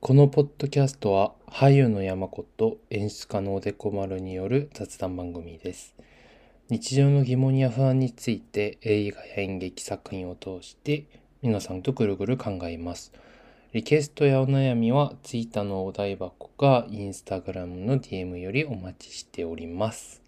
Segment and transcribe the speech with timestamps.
[0.00, 5.94] このポッドキャストは俳優の山子と演出家のおでこ丸による雑談番組です。
[6.70, 11.06] 日常の疑問や不安について映画や演劇作品を通して
[11.40, 13.10] 皆さんとぐるぐる考えます。
[13.72, 20.20] リクエストやお悩みは Twitter のお題箱か Instagram の DM よりお待ちしております。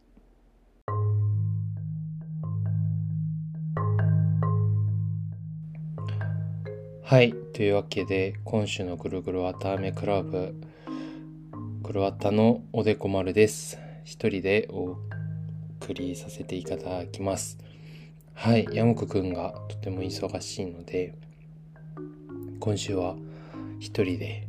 [7.02, 7.34] はい。
[7.52, 10.54] というわけで、今週のぐるぐるわたあめクラブ、
[11.82, 13.78] ぐるわたのおでこ丸です。
[14.04, 14.96] 一人でお
[15.80, 17.58] 送りさせていただきます。
[18.34, 18.68] はい。
[18.72, 21.14] 山子くんがとても忙しいので、
[22.60, 23.16] 今週は
[23.78, 24.46] 一人で、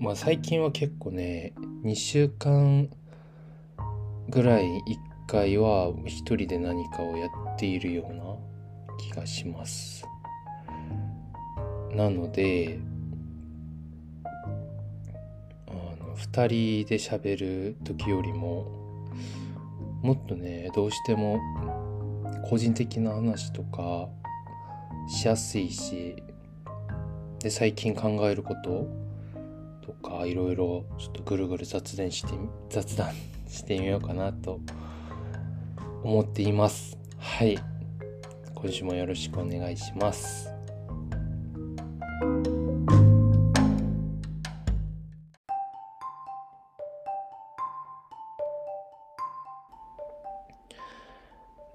[0.00, 1.52] まあ最近は結構ね、
[1.84, 2.88] 2週間
[4.28, 4.80] ぐらい1
[5.28, 8.24] 回は一人で何かをやっているような
[8.98, 10.04] 気がします。
[11.92, 12.78] なので
[15.68, 18.85] あの2人で喋る時よりも
[20.06, 21.40] もっとねどうしても
[22.48, 24.08] 個人的な話とか
[25.08, 26.22] しやすいし
[27.40, 28.88] で最近考えること
[29.84, 32.34] とかいろいろちょっとぐるぐる雑談して
[32.70, 33.14] 雑談
[33.50, 34.60] してみようかなと
[36.04, 36.96] 思っています。
[37.18, 37.58] はい。
[38.54, 40.54] 今週もよろしくお願いします。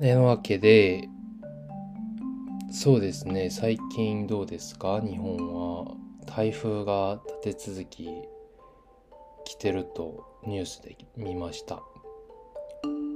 [0.02, 1.08] てなわけで
[2.72, 3.52] そうですね。
[3.52, 5.00] 最近どうですか？
[5.00, 5.94] 日本は
[6.26, 8.10] 台風が立て続き
[9.46, 11.84] 来てるとニュースで見ました。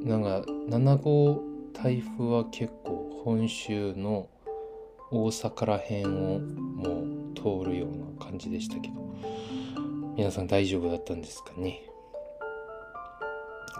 [0.03, 1.41] なんか7号
[1.74, 4.29] 台風は結構本州の
[5.09, 6.09] 大阪ら辺を
[6.40, 9.16] もう通るような感じでしたけど
[10.16, 11.81] 皆さん大丈夫だったんですかね？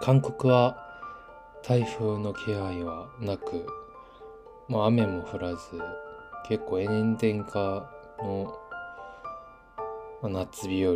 [0.00, 0.84] 韓国は
[1.66, 3.66] 台風の気配はなく、
[4.68, 5.58] まあ、雨も降らず
[6.48, 7.90] 結構炎天下
[8.20, 8.56] の
[10.22, 10.94] 夏日和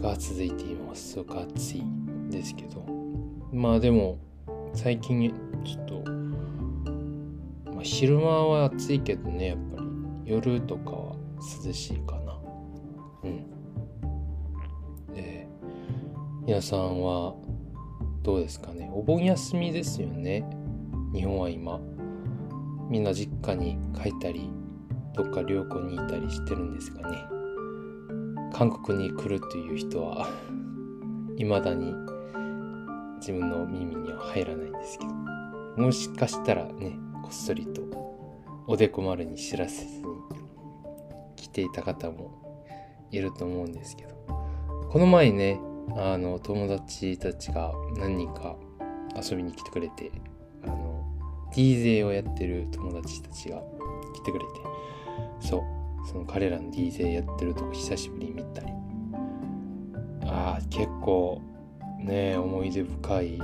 [0.00, 1.10] が続いています。
[1.14, 1.82] すごく暑い
[2.30, 2.86] ですけど。
[3.52, 4.18] まあでも
[4.72, 6.10] 最近ちょっと、
[7.72, 9.88] まあ、昼間は暑いけどねやっぱり。
[10.26, 11.16] 夜とかは
[11.66, 12.38] 涼しいかな。
[13.24, 13.44] うん。
[15.12, 15.48] で
[16.46, 17.34] 皆さんは
[18.28, 18.90] どうですかね。
[18.92, 20.44] お盆休みですよね。
[21.14, 21.80] 日本は今。
[22.90, 24.50] みんな実家に帰ったり
[25.14, 27.24] どっか旅行に行ったりしてるんですがね。
[28.52, 30.28] 韓国に来るという人は
[31.38, 31.94] 未だに
[33.16, 35.82] 自分の耳には入らないんですけど。
[35.82, 37.80] もしかしたらねこっそりと
[38.66, 40.04] おでこ丸に知らせずに
[41.34, 42.30] 来ていた方も
[43.10, 44.14] いると思うんですけど。
[44.90, 45.58] この前ね
[45.96, 48.56] あの友達たちが何人か
[49.20, 50.12] 遊びに来てくれて
[50.64, 51.04] あの
[51.52, 53.62] DJ をやってる友達たちが
[54.14, 54.50] 来てくれて
[55.40, 55.62] そう
[56.08, 58.68] その彼らの DJ やってるとこ久しぶりに見たり。
[60.30, 61.40] ああ結構
[61.98, 63.38] ね思い出深い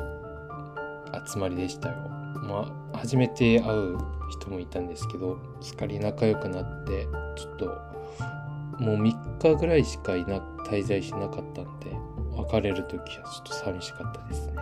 [1.32, 1.94] 集まりでしたよ。
[2.46, 3.98] まあ初めて会う
[4.38, 7.06] 人もいたんですけどすっかり仲良くなって
[7.36, 7.66] ちょっと
[8.82, 11.90] もう3日ぐらいしかいな滞在しなかったんで
[12.36, 14.54] 別れる時はちょっと寂しかったですね。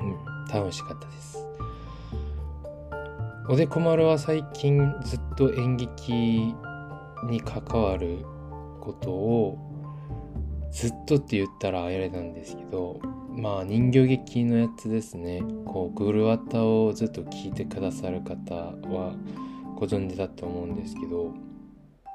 [0.00, 1.46] うん楽しかったです。
[3.48, 6.54] おでこ丸は最近ずっと演劇
[7.24, 8.24] に関わる
[8.80, 9.58] ことを
[10.70, 13.00] ずっとって言ったらあれなんですけど
[13.30, 15.42] まあ人形劇のやつですね。
[15.64, 19.14] こうグルワタをずっと聞いてくださる方は
[19.76, 21.32] ご存知だと思うんですけど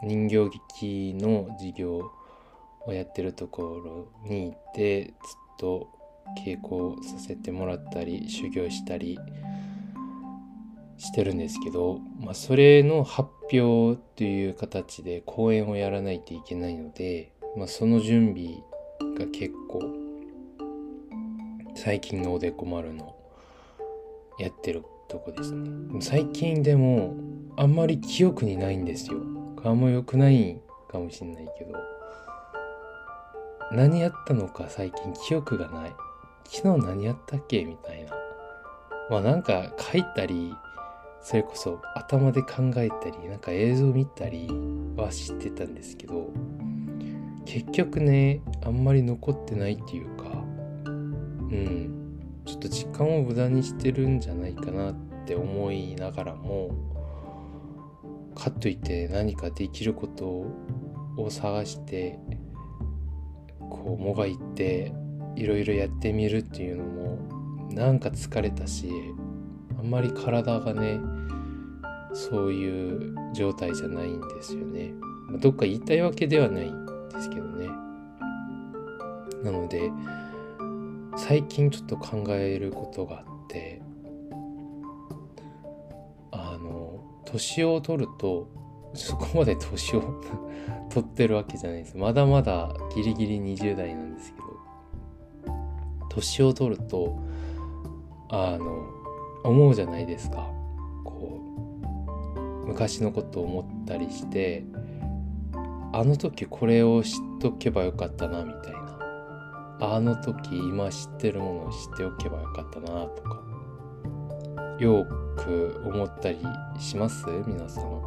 [0.04, 2.12] 人形劇の授業
[2.86, 5.14] をやってるところに行ってずっ
[5.60, 5.90] と
[6.46, 9.20] 稽古させてもらったり修行したり
[10.98, 18.64] してるんですけど、まあ、それの発表という形で公演をやらないといけないので、まあ、その準備
[19.18, 19.82] が結構
[21.76, 23.16] 最近のおでこ丸の
[24.40, 26.02] やってるとこですね。
[26.02, 27.16] 最近でも
[27.58, 29.18] あんまり記憶にないんですよ。
[29.64, 30.60] あんま良くない
[30.90, 31.93] かもしれないけど。
[33.74, 35.96] 何やったのか最近記憶がない
[36.46, 37.64] 昨日何やったっけ？
[37.66, 38.12] みたいな。
[39.10, 40.54] まあなんか書いたり
[41.22, 44.48] それこそ頭で考えたりなんか映像見たり
[44.96, 46.32] は知ってたんですけど
[47.46, 50.24] 結局ねあんまり残ってないっていうか
[50.86, 54.96] うんちょっと時間を無駄にしてるんじゃないかなっ
[55.26, 56.72] て思いながらも
[58.36, 60.26] かといって何かできること
[61.18, 62.20] を探して
[63.74, 64.94] こうもがいて
[65.36, 67.18] いろいろやってみるっていうのも
[67.72, 68.90] なんか疲れたし
[69.78, 71.00] あんまり体がね
[72.14, 74.94] そういう状態じゃないんですよね。
[75.40, 77.68] どっか言いたいわけではないんですけどね。
[79.44, 79.92] なので
[81.18, 83.82] 最近ちょっと考えることがあって
[86.32, 88.48] あの年を取ると
[88.94, 90.02] そこまで年を
[90.90, 91.98] 取ってるわけじゃないです。
[91.98, 94.44] まだまだギリギリ20代なんですけど。
[96.10, 97.18] 年を取ると
[98.30, 98.86] あの
[99.44, 100.48] 思うじゃないですか。
[101.04, 101.40] こ
[102.64, 104.64] う昔のことを思ったりして
[105.92, 108.84] あの時これを知っとけばよかったなみたいな。
[109.80, 113.42] あの時今知ってるものを知っておけばよかったなとか。
[114.80, 115.06] よ
[115.36, 116.38] く思ったり
[116.80, 117.26] します？
[117.48, 118.03] 皆さん。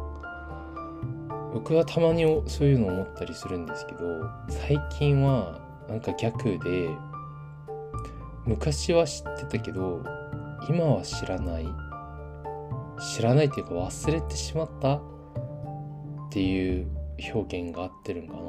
[1.53, 5.59] 僕はたまにそういうの思ったりするんですけど最近は
[5.89, 6.89] なんか逆で
[8.45, 10.03] 昔は知ってたけど
[10.69, 11.67] 今は知らない。
[13.15, 15.01] 知らないっていうか忘れてしまったっ
[16.31, 16.87] ていう
[17.33, 18.41] 表現が合ってるんかな。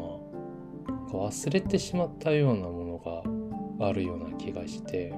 [1.13, 2.99] 忘れてしまったようなも
[3.79, 5.13] のがあるような気がして。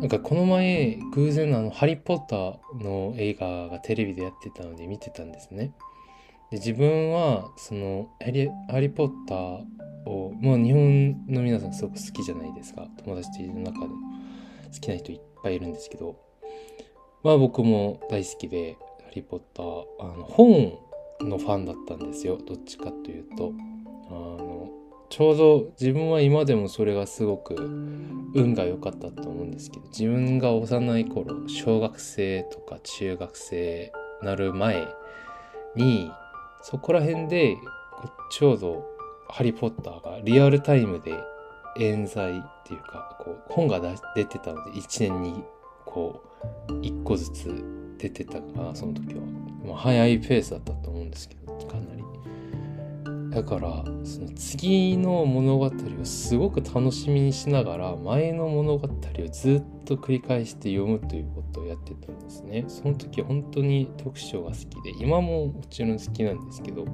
[0.00, 5.72] なんかこの前偶然あの「ハリー・ポッター」の映画がテレビでやってたので見てたんですね。
[6.50, 9.64] で自分はそのハリ「ハリー・ポッター」
[10.08, 12.88] をもう日本の皆さんすごく好きじゃないですか。
[13.04, 13.86] 友達の中で。
[13.88, 16.16] 好きな人いっぱいいるんですけど。
[17.24, 20.78] まあ僕も大好きで「ハリー・ポッター」あの本
[21.20, 22.38] のファンだったんですよ。
[22.38, 23.52] どっちかというと。
[24.10, 24.12] あ
[25.18, 33.92] ちょうど自分は今でもそれがすごく運が良かったと思うんですけど自分が幼い頃小学生とか中学生
[34.22, 34.86] なる前
[35.74, 36.08] に
[36.62, 37.56] そこら辺で
[38.30, 38.86] ちょうど
[39.28, 41.12] 「ハリー・ポッター」がリアルタイムで
[41.80, 43.80] 冤罪っていうかこう本が
[44.14, 45.42] 出てたので1年に
[45.84, 46.22] こ
[46.68, 47.64] う1個ずつ
[47.98, 49.22] 出てたかなその時は、
[49.66, 51.97] まあ、早いペースだったと思うんですけどかなり。
[53.38, 55.70] だからその次の物語を
[56.02, 62.64] すごく楽しみにしながら前の物語をずっと繰り返して読むということをやってたんですね。
[62.66, 66.84] その時本当に読書が好きで今ももちろん好きなんですけど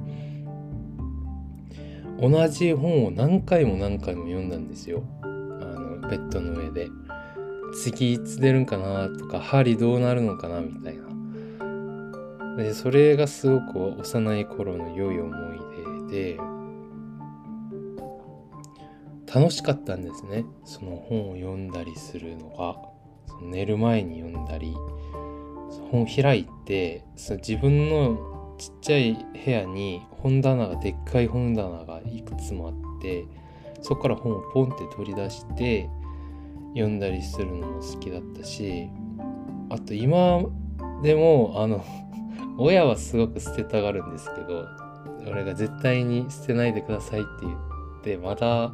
[2.21, 5.03] 同じ本を何回も何回も読んだんですよ。
[5.23, 6.89] あのベッドの上で。
[7.73, 11.05] 次いつ出るんかなとか針どうなるのかなみたいな。
[12.57, 15.64] でそれがすごく幼い頃の良い思い
[16.15, 16.41] 出で
[19.33, 20.45] 楽しかったんですね。
[20.65, 22.77] その本を読んだりするのが。
[23.27, 24.75] その寝る前に読んだり。
[25.91, 33.27] 本を開いてその自分のちっちゃい部屋に本棚がでっかい本棚がいくつもあって
[33.83, 35.89] そこから本をポンって取り出して
[36.75, 38.89] 読んだりするのも好きだったし
[39.71, 40.43] あと今
[41.03, 41.85] でもあの
[42.57, 44.67] 親はすごく捨てたがるんですけど
[45.27, 47.59] 俺が絶対に捨てないでくださいって言っ
[48.03, 48.73] てまた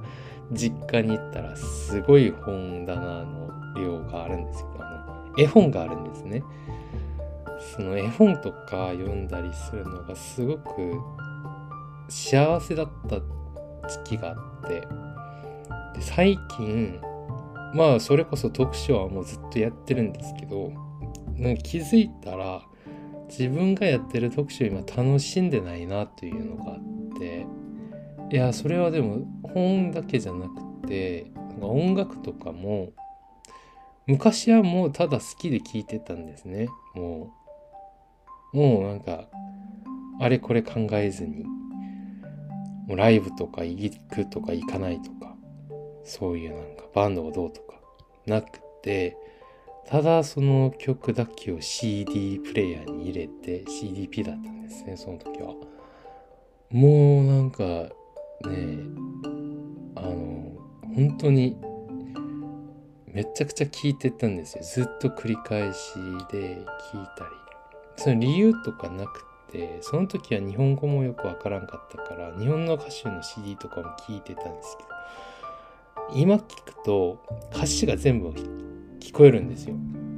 [0.52, 6.42] 実家に行ったらすごい本棚の量があるんですけどあの絵本があるんですね。
[7.76, 10.98] その絵本とか読んだりするのがすごく
[12.08, 13.16] 幸せだった
[13.88, 14.86] 時期があってで
[16.00, 17.00] 最近
[17.74, 20.72] まあそれこそ読書はもうずっとやってるんですけど
[21.62, 22.62] 気づいたら
[23.30, 27.46] 自分がやってる読書今楽しんでないなというのがあって
[28.30, 32.92] いやそれはでも本だけじゃなくてなんか音楽とかも
[34.06, 36.68] 昔はもうただ好きで聴いてたんですね。
[36.94, 37.32] も
[38.52, 39.28] うもうなんか
[40.20, 41.44] あれこれ考えずに
[42.88, 45.36] もうライブとか行くとか行かないとか
[46.04, 47.76] そういうなんかバンドがどうとか
[48.26, 49.16] なくて
[49.90, 55.54] ただその曲だけを CD プレイヤーに入れて CDP だったんですねその時は。
[56.70, 57.90] もうなんかね
[59.96, 60.52] あの
[60.94, 61.56] 本当に
[63.06, 64.62] めちゃくちゃ聴いてたんですよ。
[64.62, 65.94] ずっと繰り返し
[66.30, 67.30] で聴いたり。
[67.96, 74.88] その理由とかなくてその時は日本語もよくわからんかったから日本の歌手の CD とかも聴いてたんですけど
[76.14, 77.20] 今聞くと
[77.52, 78.32] 歌詞が全部
[79.00, 79.74] 聞こえるんですよ。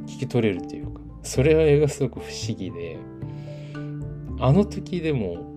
[0.07, 1.01] 聞き取れるっていうか。
[1.23, 2.99] それがすごく不思議で
[4.41, 5.57] あの時でも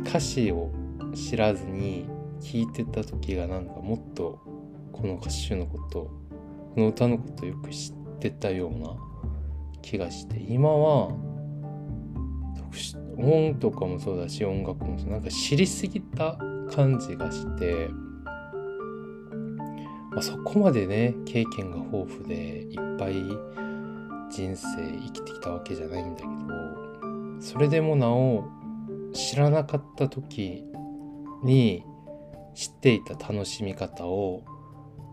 [0.00, 0.70] 歌詞を
[1.14, 2.06] 知らずに
[2.40, 4.38] 聞いてた時がなんかもっと
[4.92, 6.10] この歌手のこと
[6.74, 8.96] この歌のことよく知ってたような
[9.80, 10.38] 気がして。
[10.38, 11.10] 今は
[13.18, 16.36] 音とかもそうだし音楽もそうなんか知りすぎた
[16.70, 17.88] 感じがして、
[20.16, 23.22] まあ、そこまでね経験が豊富でいっぱい
[24.30, 24.66] 人生
[25.04, 28.48] 生きてきたわけじゃないんだけどそれでもなお
[29.12, 30.64] 知らなかった時
[31.44, 31.84] に
[32.54, 34.42] 知っていた楽しみ方を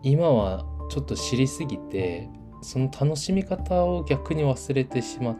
[0.02, 2.30] 今はちょっと知りすぎて
[2.62, 5.38] その楽しみ方を逆に忘れてしまっ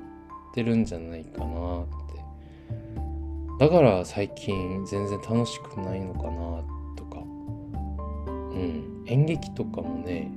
[0.53, 3.65] てるんじゃないかなって。
[3.67, 6.63] だから最近全然楽しくないのかな
[6.97, 7.21] とか。
[7.21, 8.94] うん。
[9.07, 10.33] 演劇とかもね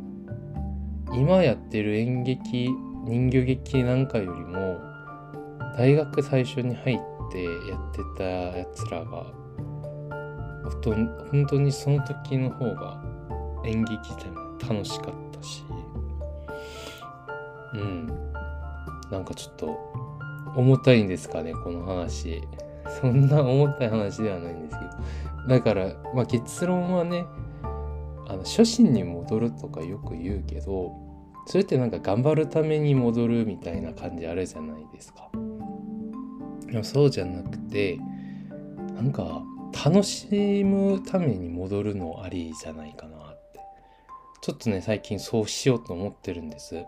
[1.14, 2.70] 今やってる演劇
[3.06, 4.78] 人形劇なんかよりも
[5.78, 9.26] 大学最初に入ってやってたやつらが
[11.32, 13.02] 本当にその時の方が
[13.66, 15.64] 演劇自体も楽しかったし
[17.74, 18.08] うん。
[19.12, 19.78] なんかちょっと
[20.56, 22.42] 重たいんですかねこの話。
[23.02, 25.48] そんな重たい話ではないんですけど。
[25.48, 27.26] だからまあ結論はね
[28.38, 30.94] の初心に戻るとかよく言うけど
[31.46, 35.30] それってなんか頑張るために戻るみたいな感じあるじゃないですか。
[36.66, 37.98] でもそうじゃなくて
[38.96, 39.44] なんか
[39.86, 40.28] 楽し
[40.66, 43.60] むために戻るのありじゃないかなって。
[44.42, 46.86] ちょっとね最近そうしようと思ってるんです。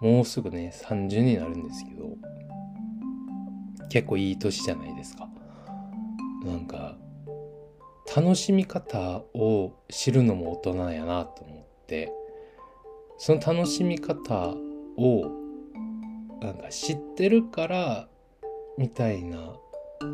[0.00, 2.16] もうすぐね30になるんですけど
[3.88, 5.28] 結構いい年じゃないですか。
[6.44, 6.96] なんか
[8.14, 12.12] 楽しみ方を知るのも大人やなと思って
[13.16, 14.48] その楽しみ方
[14.98, 15.30] を
[16.42, 18.08] なんか知ってるから
[18.76, 19.56] みたいな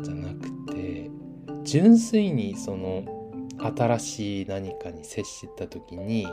[0.01, 1.09] じゃなくて
[1.63, 3.03] 純粋にその
[3.57, 6.25] 新しい何かに接してた時に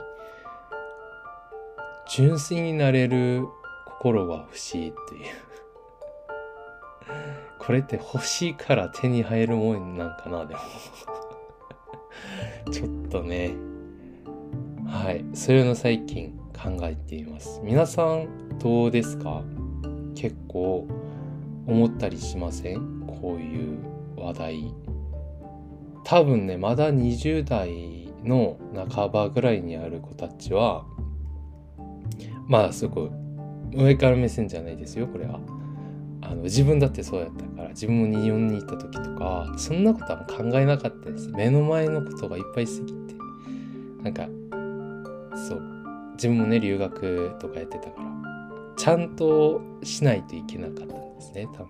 [2.08, 3.44] 純粋になれる
[3.86, 5.24] 心が欲しいっていう。
[7.58, 10.60] これって欲しいから手に入るもんなんかなでも。
[12.70, 13.54] ちょっとね。
[14.86, 15.24] はい。
[15.34, 17.60] そういうの最近考えています。
[17.64, 19.42] 皆さんどうですか？
[20.14, 20.86] 結構
[21.66, 23.02] 思ったりしません？
[23.06, 23.78] こういう
[24.16, 24.74] 話題。
[26.04, 28.56] 多分ねまだ20代の
[28.88, 30.84] 半ばぐらいにある子たちは
[32.46, 33.10] まあすごい
[33.74, 35.40] 上から目線じゃないですよこれは。
[36.28, 41.28] あの自分だってそうやったから自分も日本に行った時とかそんなことは考えなかったです。
[41.28, 43.14] 目の前のことがいっぱいすぎて。
[44.02, 44.28] なんか
[45.48, 45.62] そう
[46.14, 48.06] 自分もね留学とかやってたから
[48.76, 51.68] ちゃんとしないといけなかったんですね多分。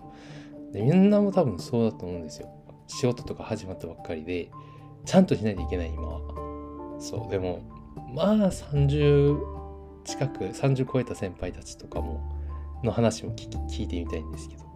[0.71, 2.49] でみんなも多分そうだと思うんですよ。
[2.87, 4.49] 仕事とか始まったばっかりで
[5.05, 6.21] ちゃんとしないといけない今は。
[6.99, 7.61] そうでも
[8.13, 9.39] まあ30
[10.03, 12.36] 近く30超えた先輩たちとかも
[12.83, 14.67] の話も聞いてみたいんですけど。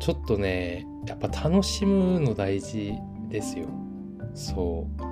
[0.00, 2.92] ちょっとねやっぱ楽しむの大事
[3.28, 3.66] ですよ。
[4.34, 5.02] そう。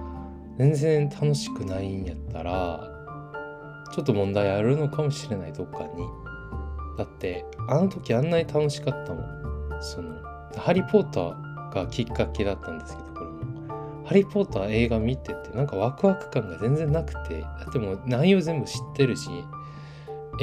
[0.59, 2.89] 全然楽しくないんやったら
[3.93, 6.07] ちょっと問題あるのかもしれないどっかに。
[6.99, 9.25] だってあの時あんなに楽しかったもん。
[9.81, 10.15] その
[10.57, 17.41] 「ハリー・ポッター」がきっかけだったんですけどこれも「ハリー・ポッター」映画見ててなんかワクワク感が全然なくて。
[17.41, 19.31] だってもう内容全部知ってるし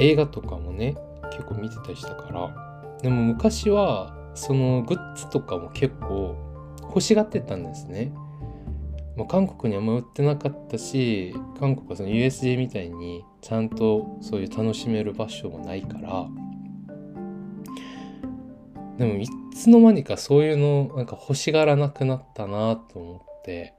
[0.00, 0.96] 映画とかもね
[1.30, 2.96] 結構見てたりしたから。
[3.02, 6.36] でも昔はそのグッズとかも結構
[6.82, 8.12] 欲しがってたんですね。
[9.16, 16.28] まあ、韓国にあんま売ってなかったし韓国はその USJ みたいにちゃんとそういう楽しめる場所もないから。
[18.98, 23.74] でもいつの間にかそういうのなんか欲しがらなくなったなと思って。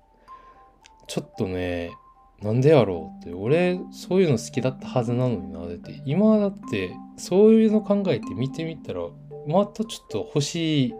[1.08, 1.92] ちょっとね
[2.42, 6.02] なんでやろうって俺そういうの好きだったはずなのになだって。
[6.06, 9.02] 今だってそういうの考えて見てみたら
[9.48, 10.94] またちょっと欲しい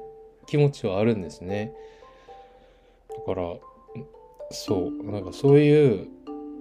[0.46, 1.74] 気持ちはあるんですね。
[3.10, 3.56] だから
[4.52, 6.08] そうなんかそういう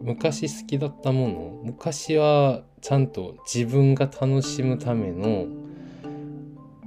[0.01, 5.47] 昔好きだったもの昔はちゃんと自分が楽しむための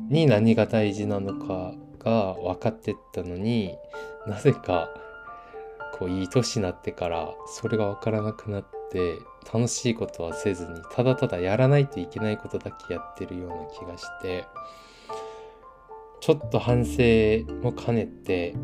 [0.09, 3.75] に何が大事なのかが分かってったのに
[4.27, 4.89] なぜか
[5.93, 9.19] こういい年になってからそれが分からなくなって
[9.53, 14.45] 楽しいことはせずにただただやらないといけないことだけやってるような気がして
[16.19, 17.01] ちょっと反省
[17.61, 18.55] も兼ねて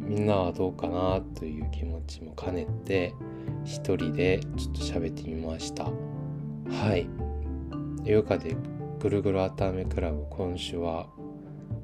[0.00, 3.14] みんなはどうかなという気持ちも兼ねて
[3.64, 5.84] 一人でちょっと喋ってみました。
[5.84, 7.08] はい。
[8.04, 8.56] ヨガで
[9.00, 11.08] ぐるぐる頭めクラブ今週は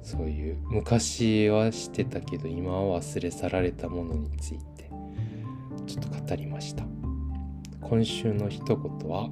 [0.02, 4.74] そういう昔はしてたけど今は忘れ去られたものについて
[5.87, 6.85] ちょっと語りました。
[7.81, 8.76] 今週の一言
[9.09, 9.31] は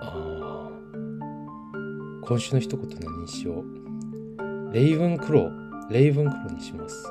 [0.00, 0.70] あ
[2.22, 4.72] 今週の一言何にしよう。
[4.72, 5.90] レイブンクロー。
[5.90, 7.10] レイブンクローにします。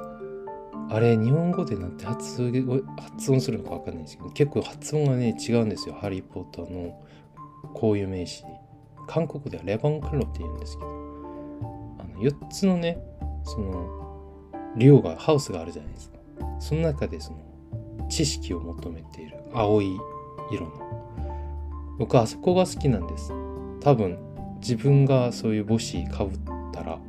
[0.90, 5.96] あれ、日本語でなんて発音するのかわかんないんですけど、結構発音がね、違うんですよ。
[5.96, 7.04] ハリー・ポッターの
[7.74, 8.44] こういう名詞。
[9.08, 10.90] 韓国ではレバンクローって言うんですけど、
[12.00, 13.00] あの4つのね、
[13.44, 14.07] その、
[14.78, 16.18] 寮が、ハウスがあるじゃないですか。
[16.60, 17.40] その中でその、
[18.10, 19.98] 知識を求めている青い
[20.52, 20.72] 色の。
[21.98, 23.32] 僕はあそこが好きなんです。
[23.82, 24.18] 多分、
[24.60, 26.40] 自分がそういう帽子かぶっ
[26.72, 27.00] たら、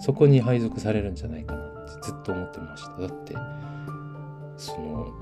[0.00, 3.00] そこに配属されるんじゃないかなってずっと思ってました。
[3.00, 3.34] だって、
[4.56, 5.12] その、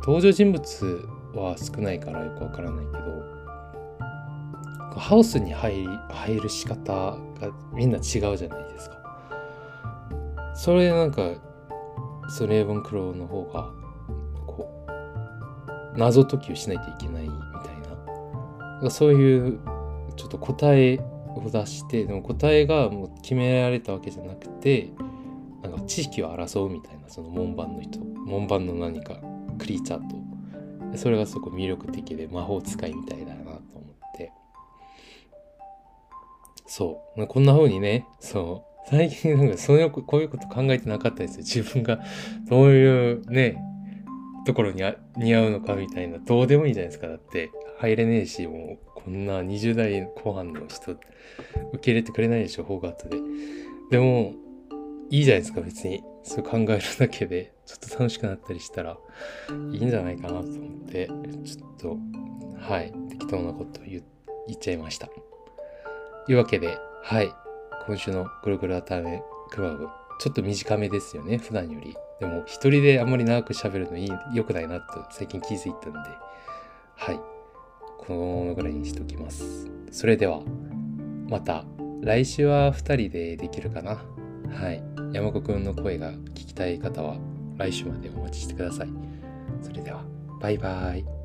[0.00, 3.00] 登場人物は少ないからよくわからないけど、
[4.96, 7.18] ハウスに入り入る仕方が
[7.72, 8.99] みんな違うじゃないですか。
[10.54, 11.22] それでなんか、
[12.28, 13.70] そのレーブンクローの方が、
[14.46, 14.86] こ
[15.94, 18.90] う、謎解きをしないといけないみたいな。
[18.90, 19.60] そういう、
[20.16, 21.00] ちょっと答え
[21.34, 24.92] を出して、でも答えがもう決められたわけじゃなくて、
[25.62, 29.14] なんか知識を争うみたいな、その門番の人、門番の何か
[29.58, 30.16] クリーチャーと。
[30.96, 33.60] それがすごく魅力的で魔法使いみたいだなと思っ
[34.16, 34.32] て。
[36.66, 37.26] そう。
[37.26, 38.69] こんな風にね、そう。
[38.88, 41.38] 最近なんかそういうこういうこと考えてなかったですよ。
[41.38, 42.00] 自分が
[42.48, 43.62] どういうね、
[44.46, 44.82] ところに
[45.16, 46.18] 似合うのかみたいな。
[46.18, 47.08] どうでもいいじゃないですか。
[47.08, 50.98] だって入れねえし、もうこんな20代後半の人受
[51.80, 53.18] け入れてくれないでしょ、フォーガートで。
[53.90, 54.34] でも、
[55.10, 56.02] いいじゃないですか、別に。
[56.22, 58.98] そう考えるだけで、ちょっと楽しくなったりしたら
[59.72, 61.98] いいんじゃないかなと思って、ちょっと、
[62.58, 64.02] はい、適当なこと言
[64.46, 65.06] 言っちゃいました。
[65.06, 67.32] というわけで、はい、
[67.90, 69.88] 今週のぐるぐるあためクラブ、
[70.20, 71.96] ちょっと短めですよね、普段より。
[72.20, 75.98] でも、一人であんまり長く喋るのいい良くないなと最近気づいたんで、
[76.94, 77.20] はい、
[77.98, 79.68] このぐらいにしておきます。
[79.90, 80.40] それでは、
[81.26, 81.64] また、
[82.00, 83.96] 来週は2人でできるかな。
[84.54, 84.80] はい。
[85.12, 87.16] 山子くんの声が聞きたい方は
[87.58, 88.88] 来週までお待ちしてください。
[89.62, 90.04] それでは、
[90.40, 91.19] バイバイ。